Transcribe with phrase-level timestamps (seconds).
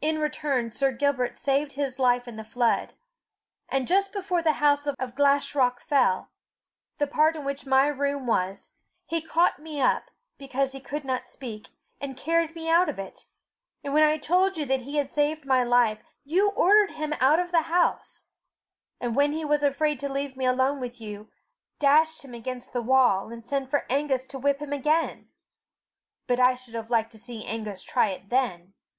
[0.00, 2.94] In return Sir Gilbert saved his life in the flood.
[3.68, 6.30] And just before the house of Glashruach fell
[6.96, 8.70] the part in which my room was,
[9.04, 11.68] he caught me up, because he could not speak,
[12.00, 13.26] and carried me out of it;
[13.84, 17.38] and when I told you that he had saved my life, you ordered him out
[17.38, 18.30] of the house,
[18.98, 21.28] and when he was afraid to leave me alone with you,
[21.78, 25.28] dashed him against the wall, and sent for Angus to whip him again.
[26.26, 28.72] But I should have liked to see Angus try it then!"